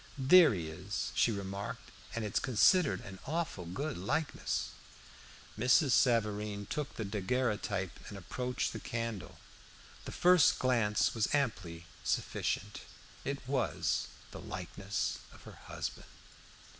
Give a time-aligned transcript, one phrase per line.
[0.17, 4.69] "There he is," she remarked, "an' it's considered an awful good likeness."
[5.59, 5.91] Mrs.
[5.91, 9.37] Savareen took the daguerreotype and approached the candle.
[10.05, 12.81] The first glance was amply sufficient.
[13.23, 16.09] It was the likeness of her husband.